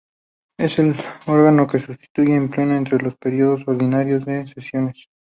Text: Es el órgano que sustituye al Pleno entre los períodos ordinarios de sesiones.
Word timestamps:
Es 0.57 0.79
el 0.79 0.95
órgano 1.27 1.67
que 1.67 1.77
sustituye 1.77 2.35
al 2.35 2.49
Pleno 2.49 2.73
entre 2.73 2.97
los 2.97 3.15
períodos 3.17 3.61
ordinarios 3.67 4.25
de 4.25 4.47
sesiones. 4.47 5.05